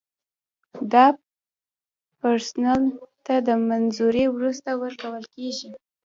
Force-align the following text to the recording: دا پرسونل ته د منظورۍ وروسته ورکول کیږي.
دا 0.91 1.05
پرسونل 2.17 2.83
ته 3.25 3.33
د 3.47 3.49
منظورۍ 3.67 4.25
وروسته 4.31 4.69
ورکول 4.81 5.23
کیږي. 5.35 5.71